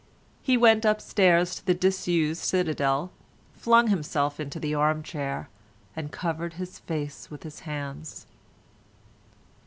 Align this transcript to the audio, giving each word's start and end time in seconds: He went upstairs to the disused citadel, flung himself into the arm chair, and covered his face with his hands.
He 0.41 0.57
went 0.57 0.83
upstairs 0.83 1.53
to 1.53 1.63
the 1.67 1.75
disused 1.75 2.41
citadel, 2.41 3.11
flung 3.53 3.89
himself 3.89 4.39
into 4.39 4.59
the 4.59 4.73
arm 4.73 5.03
chair, 5.03 5.47
and 5.95 6.11
covered 6.11 6.53
his 6.53 6.79
face 6.79 7.29
with 7.29 7.43
his 7.43 7.59
hands. 7.69 8.25